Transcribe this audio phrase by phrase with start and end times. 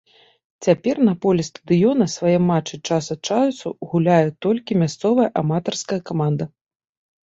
[0.67, 6.55] Цяпер на полі стадыёна свае матчы час ад часу гуляе толькі мясцовая аматарская каманда.